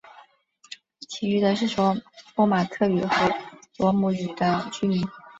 [1.07, 1.95] 其余的是说
[2.33, 3.31] 波马克语和
[3.77, 5.07] 罗姆语的居民。